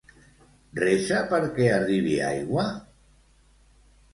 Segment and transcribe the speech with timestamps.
[0.79, 2.67] Resa perquè arribi aigua?